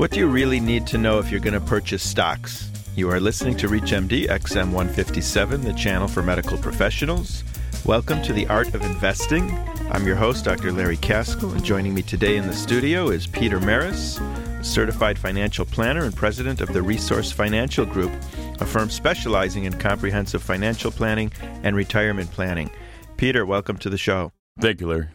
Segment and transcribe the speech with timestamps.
[0.00, 2.70] What do you really need to know if you're going to purchase stocks?
[2.96, 7.44] You are listening to ReachMD XM 157, the channel for medical professionals.
[7.84, 9.50] Welcome to the Art of Investing.
[9.90, 10.72] I'm your host, Dr.
[10.72, 14.18] Larry Kaskel, and joining me today in the studio is Peter Maris,
[14.62, 18.12] certified financial planner and president of the Resource Financial Group,
[18.58, 21.30] a firm specializing in comprehensive financial planning
[21.62, 22.70] and retirement planning.
[23.18, 24.32] Peter, welcome to the show.
[24.60, 25.08] Thank you, Larry.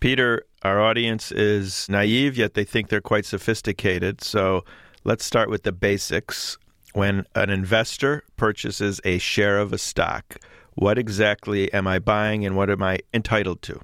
[0.00, 4.22] Peter, our audience is naive, yet they think they're quite sophisticated.
[4.22, 4.64] So
[5.04, 6.58] let's start with the basics.
[6.92, 10.36] When an investor purchases a share of a stock,
[10.74, 13.80] what exactly am I buying and what am I entitled to?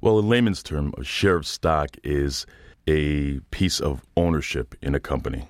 [0.00, 2.46] Well, in layman's term, a share of stock is
[2.86, 5.48] a piece of ownership in a company.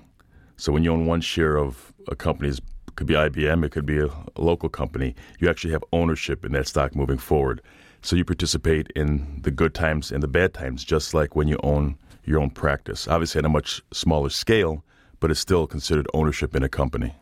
[0.57, 2.61] So when you own one share of a company, it
[2.95, 6.53] could be IBM, it could be a, a local company, you actually have ownership in
[6.53, 7.61] that stock moving forward.
[8.05, 11.59] So you participate in the good times and the bad times, just like when you
[11.63, 13.09] own your own practice.
[13.09, 14.85] Obviously, at a much smaller scale,
[15.21, 17.15] but it's still considered ownership in a company.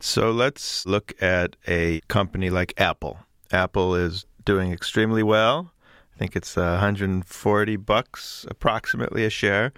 [0.00, 3.18] So let's look at a company like Apple.
[3.52, 5.70] Apple is doing extremely well.
[6.16, 9.74] I think it's uh, 140 bucks approximately a share.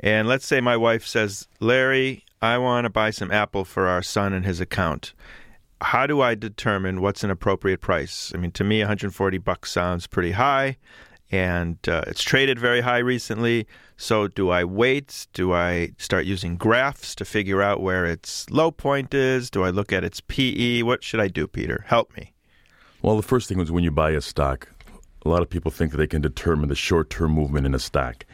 [0.00, 4.00] And let's say my wife says, "Larry, I want to buy some Apple for our
[4.00, 5.12] son and his account."
[5.80, 8.32] How do I determine what's an appropriate price?
[8.34, 10.76] I mean, to me, 140 bucks sounds pretty high,
[11.30, 13.66] and uh, it's traded very high recently.
[13.96, 15.26] So, do I wait?
[15.32, 19.50] Do I start using graphs to figure out where its low point is?
[19.50, 20.82] Do I look at its PE?
[20.82, 21.84] What should I do, Peter?
[21.86, 22.32] Help me.
[23.02, 24.68] Well, the first thing is when you buy a stock,
[25.24, 28.24] a lot of people think that they can determine the short-term movement in a stock,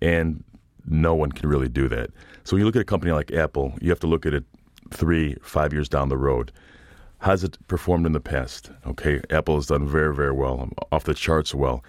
[0.00, 0.42] and
[0.86, 2.10] no one can really do that.
[2.44, 4.44] So, when you look at a company like Apple, you have to look at it
[4.90, 6.50] three, five years down the road
[7.20, 8.70] How's it performed in the past?
[8.86, 11.82] Okay, Apple has done very, very well, um, off the charts well.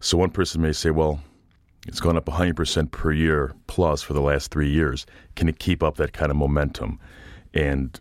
[0.00, 1.20] So one person may say, well,
[1.88, 5.04] it's gone up 100% per year plus for the last three years.
[5.34, 7.00] Can it keep up that kind of momentum?
[7.54, 7.98] And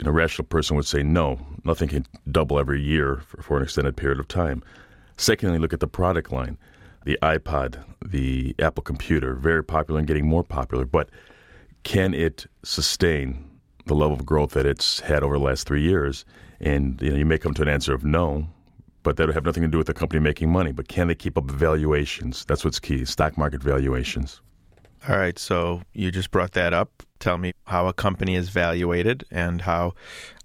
[0.00, 3.96] an irrational person would say, no, nothing can double every year for, for an extended
[3.96, 4.62] period of time.
[5.16, 6.58] Secondly, look at the product line.
[7.04, 11.08] The iPod, the Apple computer, very popular and getting more popular, but
[11.84, 13.47] can it sustain
[13.88, 16.24] the level of growth that it's had over the last three years.
[16.60, 18.48] And you know, you may come to an answer of no,
[19.02, 20.72] but that would have nothing to do with the company making money.
[20.72, 22.44] But can they keep up valuations?
[22.44, 24.40] That's what's key: stock market valuations.
[25.08, 25.38] All right.
[25.38, 27.02] So you just brought that up.
[27.18, 29.94] Tell me how a company is valuated and how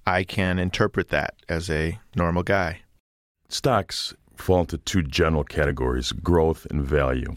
[0.05, 2.81] I can interpret that as a normal guy.
[3.49, 7.35] Stocks fall into two general categories: growth and value.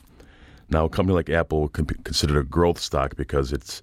[0.69, 3.83] Now, a company like Apple can be considered a growth stock because it's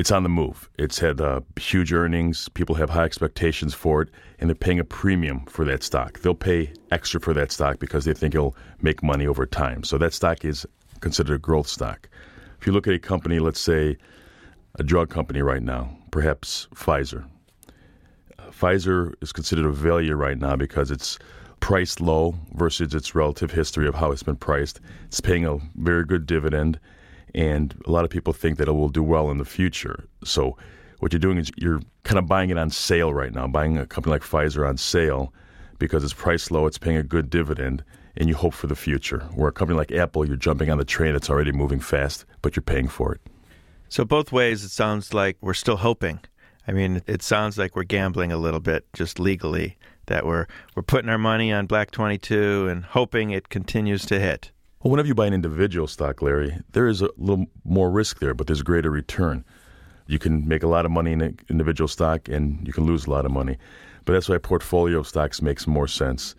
[0.00, 0.70] it's on the move.
[0.78, 2.48] It's had uh, huge earnings.
[2.48, 6.20] People have high expectations for it, and they're paying a premium for that stock.
[6.20, 9.84] They'll pay extra for that stock because they think it'll make money over time.
[9.84, 10.66] So that stock is
[11.00, 12.08] considered a growth stock.
[12.58, 13.98] If you look at a company, let's say
[14.78, 17.26] a drug company right now, perhaps Pfizer.
[18.48, 21.18] Pfizer is considered a value right now because it's
[21.60, 24.80] priced low versus its relative history of how it's been priced.
[25.08, 26.80] It's paying a very good dividend
[27.34, 30.04] and a lot of people think that it will do well in the future.
[30.24, 30.56] So
[30.98, 33.86] what you're doing is you're kind of buying it on sale right now, buying a
[33.86, 35.32] company like Pfizer on sale
[35.78, 37.82] because it's priced low, it's paying a good dividend,
[38.16, 39.20] and you hope for the future.
[39.34, 42.54] Where a company like Apple, you're jumping on the train that's already moving fast, but
[42.54, 43.20] you're paying for it.
[43.88, 46.20] So both ways, it sounds like we're still hoping.
[46.68, 49.76] I mean, it sounds like we're gambling a little bit, just legally,
[50.06, 54.52] that we're we're putting our money on Black 22 and hoping it continues to hit.
[54.82, 58.32] Well, whenever you buy an individual stock, Larry, there is a little more risk there,
[58.32, 59.44] but there's greater return.
[60.06, 63.04] You can make a lot of money in an individual stock and you can lose
[63.04, 63.58] a lot of money.
[64.06, 66.34] But that's why portfolio of stocks makes more sense.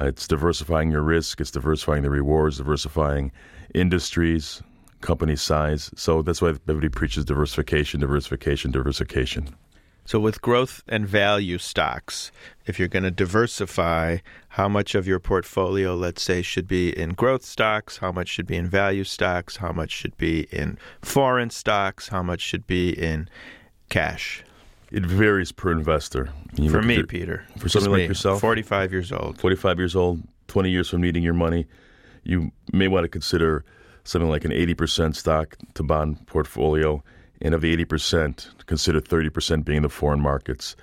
[0.00, 3.32] Uh, it's diversifying your risk, it's diversifying the rewards, diversifying
[3.74, 4.62] industries,
[5.00, 5.90] company size.
[5.96, 9.48] So that's why everybody preaches diversification, diversification, diversification.
[10.04, 12.32] So, with growth and value stocks,
[12.66, 14.18] if you're going to diversify,
[14.50, 18.46] how much of your portfolio, let's say, should be in growth stocks, how much should
[18.46, 22.90] be in value stocks, how much should be in foreign stocks, how much should be
[22.90, 23.28] in
[23.88, 24.44] cash?
[24.90, 26.30] It varies per investor.
[26.56, 27.46] You for me, Peter.
[27.58, 28.40] For somebody like yourself?
[28.40, 29.40] 45 years old.
[29.40, 31.66] 45 years old, 20 years from needing your money,
[32.24, 33.64] you may want to consider
[34.04, 37.02] something like an 80% stock to bond portfolio
[37.42, 40.76] and of the 80%, consider 30% being the foreign markets.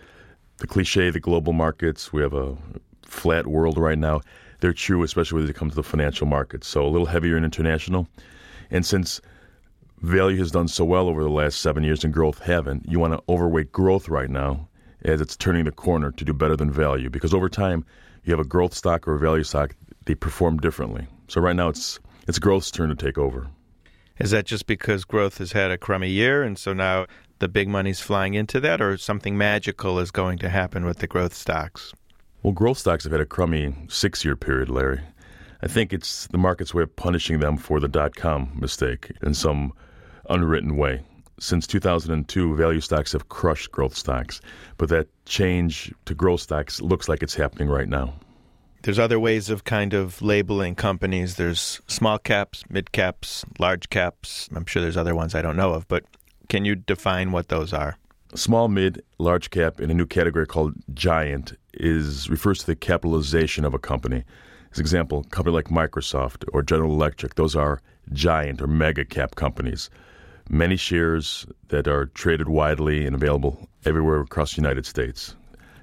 [0.57, 2.57] The cliche, the global markets, we have a
[3.03, 4.21] flat world right now.
[4.59, 6.67] They're true, especially when it comes to the financial markets.
[6.67, 8.07] So a little heavier in international.
[8.69, 9.21] And since
[10.01, 13.13] value has done so well over the last seven years and growth haven't, you want
[13.13, 14.67] to overweight growth right now
[15.03, 17.09] as it's turning the corner to do better than value.
[17.09, 17.85] Because over time,
[18.25, 19.73] you have a growth stock or a value stock,
[20.05, 21.07] they perform differently.
[21.29, 23.47] So right now, it's it's growth's turn to take over.
[24.19, 27.05] Is that just because growth has had a crummy year and so now
[27.39, 31.07] the big money's flying into that, or something magical is going to happen with the
[31.07, 31.93] growth stocks?
[32.43, 34.99] Well, growth stocks have had a crummy six year period, Larry.
[35.61, 39.33] I think it's the market's way of punishing them for the dot com mistake in
[39.33, 39.73] some
[40.29, 41.01] unwritten way.
[41.39, 44.41] Since 2002, value stocks have crushed growth stocks,
[44.77, 48.13] but that change to growth stocks looks like it's happening right now.
[48.83, 51.35] There's other ways of kind of labeling companies.
[51.35, 54.49] There's small caps, mid caps, large caps.
[54.55, 56.05] I'm sure there's other ones I don't know of, but
[56.47, 57.97] can you define what those are?
[58.35, 63.65] Small, mid, large cap in a new category called giant is refers to the capitalization
[63.65, 64.23] of a company.
[64.71, 67.81] As example, a company like Microsoft or General Electric, those are
[68.13, 69.89] giant or mega cap companies.
[70.49, 75.35] Many shares that are traded widely and available everywhere across the United States.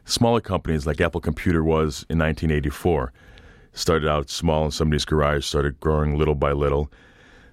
[0.08, 3.12] Smaller companies like Apple Computer was in 1984
[3.72, 6.90] started out small in somebody's garage, started growing little by little.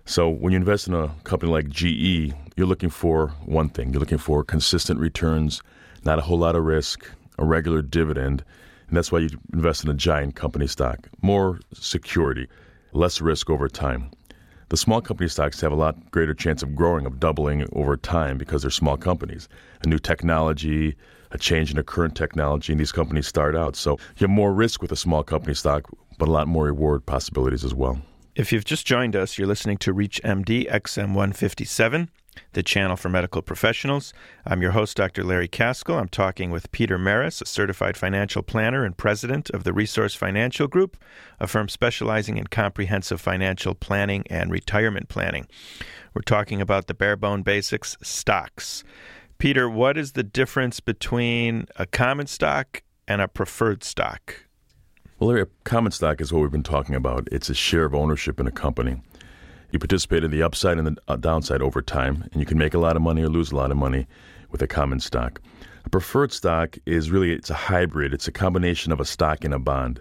[0.06, 3.92] So when you invest in a company like GE, you're looking for one thing.
[3.92, 5.64] You're looking for consistent returns,
[6.06, 7.10] not a whole lot of risk,
[7.40, 8.44] a regular dividend,
[8.88, 11.10] and that's why you invest in a giant company stock.
[11.24, 12.48] More security,
[12.92, 14.12] less risk over time.
[14.70, 18.38] The small company stocks have a lot greater chance of growing, of doubling over time
[18.38, 19.50] because they're small companies.
[19.84, 20.96] A new technology,
[21.34, 23.76] a change in a current technology, and these companies start out.
[23.76, 27.06] So you have more risk with a small company stock, but a lot more reward
[27.06, 28.00] possibilities as well.
[28.36, 32.10] If you've just joined us, you're listening to ReachMD XM 157,
[32.54, 34.12] the channel for medical professionals.
[34.44, 35.24] I'm your host, Dr.
[35.24, 36.00] Larry Kaskel.
[36.00, 40.68] I'm talking with Peter Maris, a certified financial planner and president of the Resource Financial
[40.68, 40.98] Group,
[41.40, 45.48] a firm specializing in comprehensive financial planning and retirement planning.
[46.16, 48.84] We're talking about the bare bone basics stocks.
[49.38, 54.46] Peter, what is the difference between a common stock and a preferred stock?
[55.20, 57.28] Well, Larry, a common stock is what we've been talking about.
[57.32, 59.02] It's a share of ownership in a company.
[59.72, 62.74] You participate in the upside and the uh, downside over time, and you can make
[62.74, 64.08] a lot of money or lose a lot of money
[64.52, 65.42] with a common stock.
[65.86, 68.14] A preferred stock is really it's a hybrid.
[68.14, 70.00] It's a combination of a stock and a bond.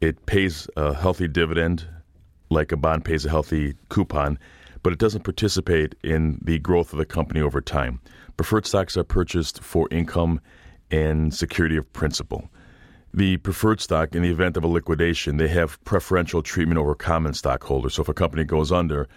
[0.00, 1.86] It pays a healthy dividend,
[2.50, 4.38] like a bond pays a healthy coupon,
[4.82, 8.00] but it doesn't participate in the growth of the company over time.
[8.36, 10.40] Preferred stocks are purchased for income
[10.90, 12.50] and security of principal
[13.14, 17.32] the preferred stock in the event of a liquidation, they have preferential treatment over common
[17.32, 17.94] stockholders.
[17.94, 19.08] So if a company goes under,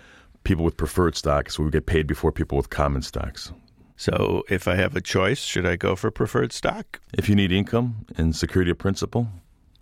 [0.44, 3.52] people with preferred stocks will get paid before people with common stocks.
[3.96, 7.00] So if I have a choice, should I go for preferred stock?
[7.14, 9.28] If you need income and security of principal,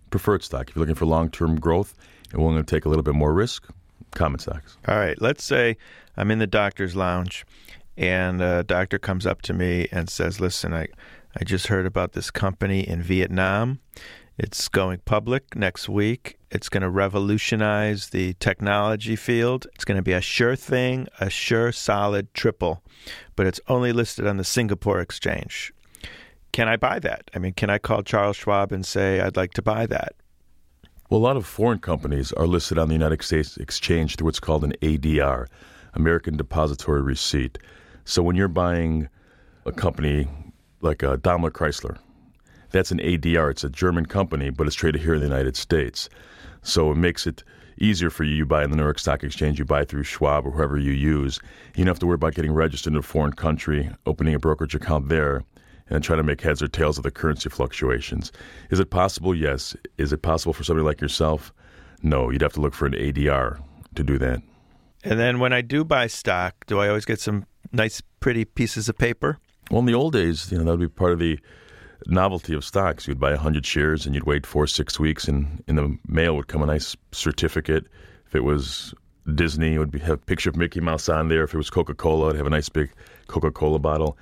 [0.08, 0.70] preferred stock.
[0.70, 1.94] If you're looking for long term growth
[2.32, 3.68] and willing to take a little bit more risk,
[4.12, 4.78] common stocks.
[4.88, 5.20] All right.
[5.20, 5.76] Let's say
[6.16, 7.44] I'm in the doctor's lounge
[7.96, 10.88] and a doctor comes up to me and says, Listen, I
[11.38, 13.80] I just heard about this company in Vietnam.
[14.38, 16.38] It's going public next week.
[16.50, 19.66] It's going to revolutionize the technology field.
[19.74, 22.82] It's going to be a sure thing, a sure solid triple,
[23.34, 25.74] but it's only listed on the Singapore Exchange.
[26.52, 27.30] Can I buy that?
[27.34, 30.14] I mean, can I call Charles Schwab and say, I'd like to buy that?
[31.10, 34.40] Well, a lot of foreign companies are listed on the United States Exchange through what's
[34.40, 35.48] called an ADR,
[35.92, 37.58] American Depository Receipt.
[38.06, 39.08] So when you're buying
[39.66, 40.28] a company
[40.80, 41.98] like uh, Daimler Chrysler.
[42.70, 43.50] That's an ADR.
[43.50, 46.08] It's a German company, but it's traded here in the United States.
[46.62, 47.42] So it makes it
[47.78, 48.34] easier for you.
[48.34, 50.92] You buy in the New York Stock Exchange, you buy through Schwab or whoever you
[50.92, 51.40] use.
[51.74, 54.74] You don't have to worry about getting registered in a foreign country, opening a brokerage
[54.74, 55.44] account there,
[55.90, 58.32] and trying to make heads or tails of the currency fluctuations.
[58.70, 59.34] Is it possible?
[59.34, 59.76] Yes.
[59.98, 61.52] Is it possible for somebody like yourself?
[62.02, 62.30] No.
[62.30, 63.60] You'd have to look for an ADR
[63.94, 64.42] to do that.
[65.06, 68.88] And then when I do buy stock, do I always get some nice, pretty pieces
[68.88, 69.38] of paper?
[69.70, 71.38] Well, in the old days, you know, that would be part of the
[72.08, 73.06] novelty of stocks.
[73.06, 76.48] You'd buy 100 shares and you'd wait four, six weeks, and in the mail would
[76.48, 77.86] come a nice certificate.
[78.26, 78.94] If it was
[79.32, 81.44] Disney, it would be, have a picture of Mickey Mouse on there.
[81.44, 82.90] If it was Coca Cola, it'd have a nice big
[83.28, 84.18] Coca Cola bottle.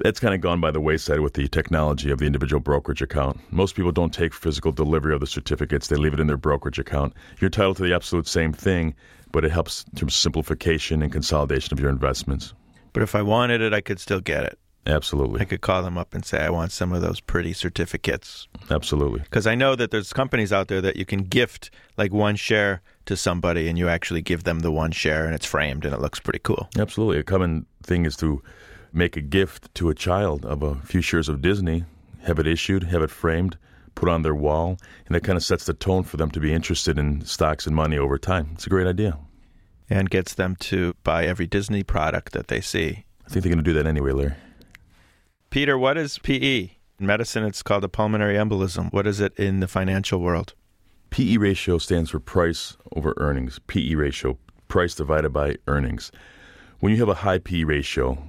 [0.00, 3.40] That's kind of gone by the wayside with the technology of the individual brokerage account.
[3.50, 6.78] Most people don't take physical delivery of the certificates, they leave it in their brokerage
[6.78, 7.14] account.
[7.40, 8.94] You're entitled to the absolute same thing,
[9.32, 12.54] but it helps in terms of simplification and consolidation of your investments.
[12.92, 14.58] But if I wanted it, I could still get it.
[14.86, 15.40] Absolutely.
[15.40, 18.48] I could call them up and say, I want some of those pretty certificates.
[18.70, 19.20] Absolutely.
[19.20, 22.80] Because I know that there's companies out there that you can gift like one share
[23.04, 26.00] to somebody and you actually give them the one share and it's framed and it
[26.00, 26.68] looks pretty cool.
[26.78, 27.18] Absolutely.
[27.18, 28.42] A common thing is to
[28.92, 31.84] make a gift to a child of a few shares of Disney,
[32.22, 33.56] have it issued, have it framed,
[33.94, 36.52] put on their wall, and that kind of sets the tone for them to be
[36.52, 38.50] interested in stocks and money over time.
[38.54, 39.18] It's a great idea
[39.90, 43.04] and gets them to buy every Disney product that they see.
[43.26, 44.34] I think they're going to do that anyway, Larry.
[45.50, 46.70] Peter, what is PE?
[47.00, 48.92] In medicine, it's called a pulmonary embolism.
[48.92, 50.54] What is it in the financial world?
[51.10, 53.58] PE ratio stands for price over earnings.
[53.66, 56.12] PE ratio, price divided by earnings.
[56.78, 58.22] When you have a high PE ratio,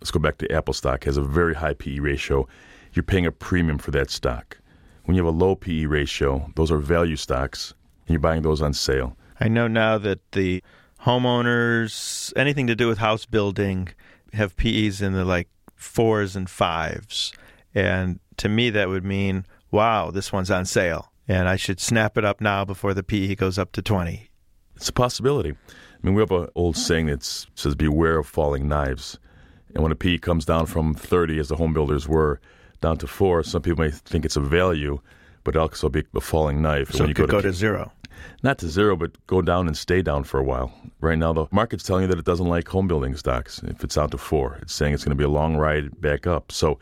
[0.00, 2.48] let's go back to Apple stock, has a very high PE ratio,
[2.92, 4.58] you're paying a premium for that stock.
[5.04, 7.74] When you have a low PE ratio, those are value stocks,
[8.06, 9.16] and you're buying those on sale.
[9.40, 10.62] I know now that the
[11.04, 13.88] homeowners, anything to do with house building,
[14.32, 17.32] have PEs in the like fours and fives.
[17.74, 21.12] And to me, that would mean, wow, this one's on sale.
[21.26, 24.30] And I should snap it up now before the PE goes up to 20.
[24.76, 25.50] It's a possibility.
[25.50, 29.18] I mean, we have an old saying that says, beware of falling knives.
[29.74, 32.40] And when a PE comes down from 30, as the home builders were,
[32.80, 35.00] down to four, some people may think it's a value,
[35.44, 36.90] but it'll also be a falling knife.
[36.92, 37.92] So when it could go, to, go to zero.
[38.42, 40.72] Not to zero, but go down and stay down for a while.
[41.00, 43.94] Right now, the market's telling you that it doesn't like home building stocks if it's
[43.94, 44.58] down to four.
[44.62, 46.52] It's saying it's going to be a long ride back up.
[46.52, 46.78] So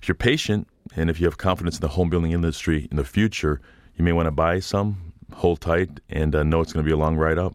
[0.00, 3.04] if you're patient and if you have confidence in the home building industry in the
[3.04, 3.60] future,
[3.96, 6.94] you may want to buy some, hold tight, and uh, know it's going to be
[6.94, 7.54] a long ride up.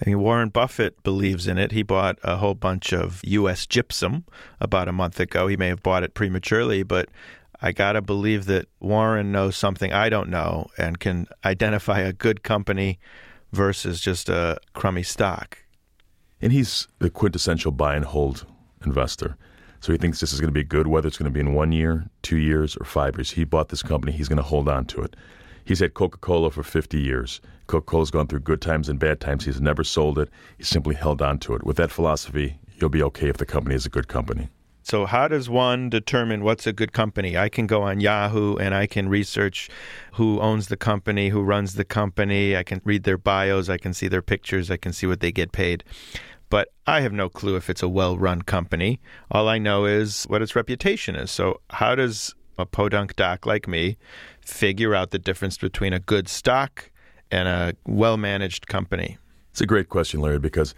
[0.00, 1.72] I think Warren Buffett believes in it.
[1.72, 3.66] He bought a whole bunch of U.S.
[3.66, 4.24] gypsum
[4.58, 5.46] about a month ago.
[5.46, 7.10] He may have bought it prematurely, but
[7.60, 12.14] I got to believe that Warren knows something I don't know and can identify a
[12.14, 12.98] good company
[13.52, 15.58] versus just a crummy stock.
[16.40, 18.46] And he's the quintessential buy and hold
[18.86, 19.36] investor.
[19.80, 21.54] So he thinks this is going to be good, whether it's going to be in
[21.54, 23.32] one year, two years, or five years.
[23.32, 25.16] He bought this company, he's going to hold on to it.
[25.64, 27.40] He's had Coca Cola for 50 years.
[27.66, 29.44] Coca Cola's gone through good times and bad times.
[29.44, 31.64] He's never sold it, he's simply held on to it.
[31.64, 34.48] With that philosophy, you'll be okay if the company is a good company.
[34.82, 37.36] So, how does one determine what's a good company?
[37.36, 39.68] I can go on Yahoo and I can research
[40.14, 42.56] who owns the company, who runs the company.
[42.56, 45.30] I can read their bios, I can see their pictures, I can see what they
[45.30, 45.84] get paid.
[46.48, 49.00] But I have no clue if it's a well run company.
[49.30, 51.30] All I know is what its reputation is.
[51.30, 53.96] So, how does a podunk doc like me
[54.50, 56.90] figure out the difference between a good stock
[57.30, 59.18] and a well managed company?
[59.50, 60.74] It's a great question, Larry, because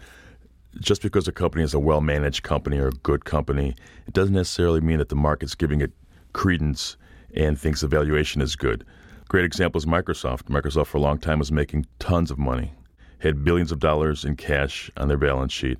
[0.79, 3.75] just because a company is a well managed company or a good company,
[4.07, 5.91] it doesn't necessarily mean that the market's giving it
[6.33, 6.97] credence
[7.35, 8.85] and thinks the valuation is good.
[9.29, 10.43] Great example is Microsoft.
[10.43, 12.73] Microsoft for a long time was making tons of money,
[13.19, 15.77] had billions of dollars in cash on their balance sheet,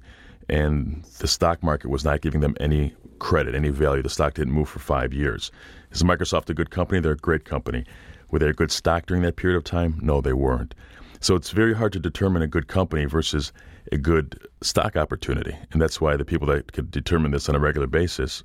[0.54, 4.04] and the stock market was not giving them any credit, any value.
[4.04, 5.52] The stock didn't move for five years.
[5.92, 7.02] Is Microsoft a good company?
[7.02, 7.86] They're a great company.
[8.30, 9.98] Were they a good stock during that period of time?
[10.02, 10.76] No, they weren't.
[11.22, 13.52] So it's very hard to determine a good company versus
[13.92, 15.56] a good stock opportunity.
[15.72, 18.44] And that's why the people that could determine this on a regular basis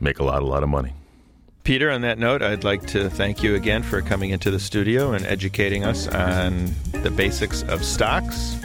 [0.00, 0.94] make a lot, a lot of money.
[1.64, 5.12] Peter, on that note, I'd like to thank you again for coming into the studio
[5.12, 8.56] and educating us on the basics of stocks.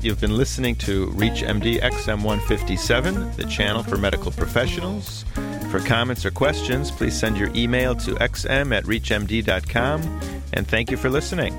[0.00, 5.24] You've been listening to ReachMD XM157, the channel for medical professionals.
[5.70, 10.20] For comments or questions, please send your email to xm at reachmd.com.
[10.52, 11.52] And thank you for listening.